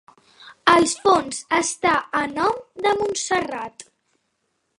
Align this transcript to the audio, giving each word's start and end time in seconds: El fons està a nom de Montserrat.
El 0.71 0.87
fons 1.01 1.41
està 1.57 1.91
a 2.21 2.23
nom 2.33 2.57
de 2.87 2.95
Montserrat. 3.03 3.87